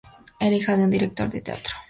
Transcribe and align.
Era 0.39 0.55
hija 0.55 0.77
de 0.77 0.83
un 0.85 0.89
director 0.89 1.29
de 1.29 1.41
teatro. 1.41 1.75